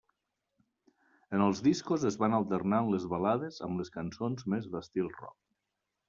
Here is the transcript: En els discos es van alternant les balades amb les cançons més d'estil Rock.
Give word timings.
En 1.39 1.43
els 1.47 1.59
discos 1.67 2.05
es 2.09 2.17
van 2.23 2.35
alternant 2.37 2.89
les 2.93 3.05
balades 3.11 3.59
amb 3.67 3.81
les 3.83 3.93
cançons 3.99 4.47
més 4.55 4.65
d'estil 4.77 5.11
Rock. 5.19 5.39